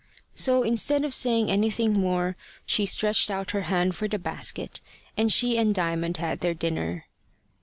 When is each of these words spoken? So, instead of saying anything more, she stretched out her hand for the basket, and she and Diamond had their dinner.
So, 0.33 0.63
instead 0.63 1.05
of 1.05 1.13
saying 1.13 1.51
anything 1.51 1.93
more, 1.93 2.35
she 2.65 2.87
stretched 2.87 3.29
out 3.29 3.51
her 3.51 3.61
hand 3.69 3.95
for 3.95 4.07
the 4.07 4.17
basket, 4.17 4.81
and 5.15 5.31
she 5.31 5.59
and 5.59 5.75
Diamond 5.75 6.17
had 6.17 6.39
their 6.39 6.55
dinner. 6.55 7.05